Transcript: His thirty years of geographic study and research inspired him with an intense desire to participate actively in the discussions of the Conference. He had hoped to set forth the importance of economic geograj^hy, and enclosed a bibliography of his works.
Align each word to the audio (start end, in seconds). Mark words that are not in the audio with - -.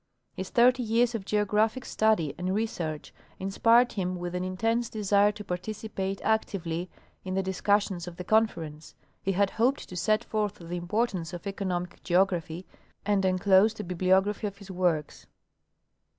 His 0.33 0.49
thirty 0.49 0.81
years 0.81 1.13
of 1.13 1.25
geographic 1.25 1.85
study 1.85 2.33
and 2.35 2.55
research 2.55 3.13
inspired 3.37 3.91
him 3.93 4.15
with 4.15 4.33
an 4.33 4.43
intense 4.43 4.89
desire 4.89 5.31
to 5.33 5.43
participate 5.43 6.19
actively 6.23 6.89
in 7.23 7.35
the 7.35 7.43
discussions 7.43 8.07
of 8.07 8.17
the 8.17 8.23
Conference. 8.23 8.95
He 9.21 9.33
had 9.33 9.51
hoped 9.51 9.87
to 9.87 9.95
set 9.95 10.23
forth 10.23 10.55
the 10.55 10.73
importance 10.75 11.33
of 11.33 11.45
economic 11.45 12.01
geograj^hy, 12.01 12.65
and 13.05 13.23
enclosed 13.23 13.79
a 13.79 13.83
bibliography 13.83 14.47
of 14.47 14.57
his 14.57 14.71
works. 14.71 15.27